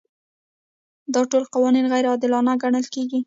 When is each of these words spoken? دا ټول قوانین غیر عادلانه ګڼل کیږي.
دا 1.13 1.21
ټول 1.31 1.43
قوانین 1.53 1.85
غیر 1.91 2.05
عادلانه 2.11 2.53
ګڼل 2.63 2.85
کیږي. 2.93 3.19